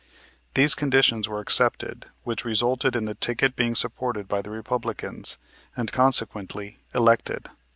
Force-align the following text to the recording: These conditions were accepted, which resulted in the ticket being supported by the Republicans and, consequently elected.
These 0.55 0.73
conditions 0.73 1.29
were 1.29 1.41
accepted, 1.41 2.07
which 2.23 2.43
resulted 2.43 2.95
in 2.95 3.05
the 3.05 3.13
ticket 3.13 3.55
being 3.55 3.75
supported 3.75 4.27
by 4.27 4.41
the 4.41 4.49
Republicans 4.49 5.37
and, 5.77 5.91
consequently 5.91 6.79
elected. 6.95 7.49